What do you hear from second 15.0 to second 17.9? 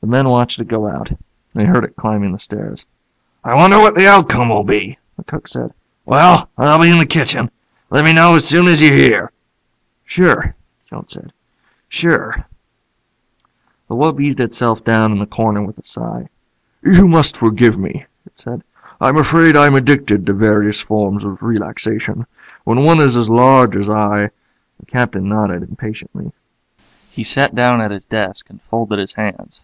in the corner with a sigh. "You must forgive